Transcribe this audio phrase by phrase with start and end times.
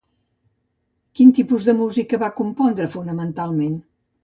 [1.19, 3.79] Quin tipus de música va compondre, fonamentalment?